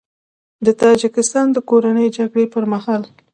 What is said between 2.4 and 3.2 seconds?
پر مهال